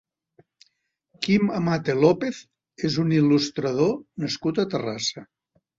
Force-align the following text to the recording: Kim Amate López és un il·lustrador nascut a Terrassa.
Kim 1.25 1.51
Amate 1.59 1.97
López 1.99 2.41
és 2.91 2.99
un 3.05 3.17
il·lustrador 3.21 3.95
nascut 4.27 4.65
a 4.67 4.69
Terrassa. 4.75 5.31